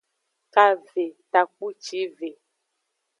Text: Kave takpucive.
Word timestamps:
Kave 0.53 1.05
takpucive. 1.31 2.29